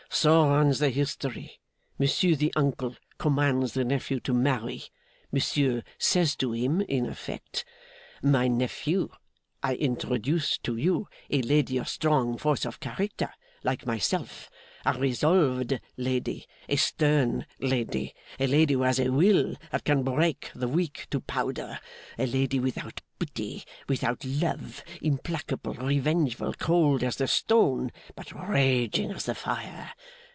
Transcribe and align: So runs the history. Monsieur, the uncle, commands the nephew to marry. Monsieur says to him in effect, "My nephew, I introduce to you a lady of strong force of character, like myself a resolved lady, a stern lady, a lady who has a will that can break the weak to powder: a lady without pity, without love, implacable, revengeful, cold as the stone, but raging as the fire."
So 0.13 0.49
runs 0.49 0.79
the 0.79 0.89
history. 0.89 1.61
Monsieur, 1.97 2.35
the 2.35 2.51
uncle, 2.57 2.97
commands 3.17 3.73
the 3.75 3.85
nephew 3.85 4.19
to 4.19 4.33
marry. 4.33 4.83
Monsieur 5.31 5.83
says 5.97 6.35
to 6.35 6.51
him 6.51 6.81
in 6.81 7.05
effect, 7.05 7.63
"My 8.21 8.49
nephew, 8.49 9.09
I 9.63 9.75
introduce 9.75 10.57
to 10.59 10.75
you 10.75 11.07
a 11.29 11.41
lady 11.43 11.77
of 11.77 11.87
strong 11.87 12.37
force 12.37 12.65
of 12.65 12.81
character, 12.81 13.33
like 13.63 13.85
myself 13.85 14.51
a 14.83 14.97
resolved 14.99 15.79
lady, 15.95 16.43
a 16.67 16.75
stern 16.75 17.45
lady, 17.59 18.15
a 18.39 18.47
lady 18.47 18.73
who 18.73 18.81
has 18.81 18.97
a 18.99 19.09
will 19.11 19.55
that 19.71 19.83
can 19.83 20.01
break 20.01 20.49
the 20.55 20.67
weak 20.67 21.05
to 21.11 21.19
powder: 21.21 21.79
a 22.17 22.25
lady 22.25 22.59
without 22.59 22.99
pity, 23.19 23.63
without 23.87 24.25
love, 24.25 24.83
implacable, 24.99 25.75
revengeful, 25.75 26.55
cold 26.55 27.03
as 27.03 27.17
the 27.17 27.27
stone, 27.27 27.91
but 28.15 28.31
raging 28.49 29.11
as 29.11 29.25
the 29.25 29.35
fire." 29.35 29.91